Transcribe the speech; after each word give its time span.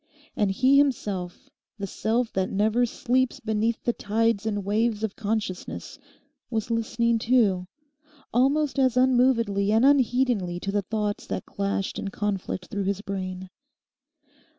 And 0.35 0.49
he 0.49 0.79
himself, 0.79 1.47
the 1.77 1.85
self 1.85 2.33
that 2.33 2.49
never 2.49 2.87
sleeps 2.87 3.39
beneath 3.39 3.83
the 3.83 3.93
tides 3.93 4.47
and 4.47 4.65
waves 4.65 5.03
of 5.03 5.15
consciousness, 5.15 5.99
was 6.49 6.71
listening, 6.71 7.19
too, 7.19 7.67
almost 8.33 8.79
as 8.79 8.97
unmovedly 8.97 9.71
and 9.71 9.85
unheedingly 9.85 10.59
to 10.61 10.71
the 10.71 10.81
thoughts 10.81 11.27
that 11.27 11.45
clashed 11.45 11.99
in 11.99 12.07
conflict 12.07 12.65
through 12.71 12.85
his 12.85 13.01
brain. 13.01 13.51